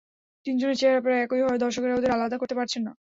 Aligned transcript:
তিনজনের 0.45 0.79
চেহারা 0.79 1.03
প্রায় 1.03 1.21
একই 1.21 1.41
হওয়ায় 1.41 1.63
দর্শকেরা 1.63 1.97
ওদের 1.97 2.15
আলাদা 2.15 2.37
করতে 2.39 2.55
পারছে 2.55 2.77
না। 2.79 2.91